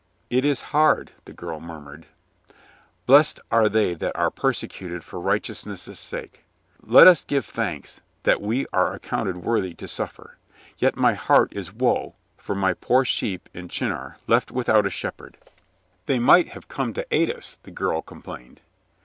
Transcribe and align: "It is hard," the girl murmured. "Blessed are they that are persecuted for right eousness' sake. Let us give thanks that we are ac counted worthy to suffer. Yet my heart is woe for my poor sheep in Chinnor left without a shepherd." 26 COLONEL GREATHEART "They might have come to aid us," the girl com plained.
"It 0.31 0.43
is 0.43 0.61
hard," 0.73 1.11
the 1.25 1.31
girl 1.31 1.59
murmured. 1.59 2.07
"Blessed 3.05 3.39
are 3.51 3.69
they 3.69 3.93
that 3.93 4.17
are 4.17 4.31
persecuted 4.31 5.03
for 5.03 5.19
right 5.19 5.43
eousness' 5.43 5.95
sake. 5.99 6.43
Let 6.81 7.05
us 7.05 7.23
give 7.23 7.45
thanks 7.45 8.01
that 8.23 8.41
we 8.41 8.65
are 8.73 8.93
ac 8.95 9.01
counted 9.03 9.43
worthy 9.43 9.75
to 9.75 9.87
suffer. 9.87 10.39
Yet 10.79 10.95
my 10.97 11.13
heart 11.13 11.53
is 11.55 11.71
woe 11.71 12.15
for 12.35 12.55
my 12.55 12.73
poor 12.73 13.05
sheep 13.05 13.47
in 13.53 13.67
Chinnor 13.69 14.17
left 14.25 14.49
without 14.51 14.87
a 14.87 14.89
shepherd." 14.89 15.37
26 15.37 15.53
COLONEL 15.53 15.75
GREATHEART 15.75 16.07
"They 16.07 16.19
might 16.49 16.53
have 16.55 16.67
come 16.67 16.93
to 16.93 17.05
aid 17.11 17.29
us," 17.29 17.59
the 17.61 17.69
girl 17.69 18.01
com 18.01 18.23
plained. 18.23 18.61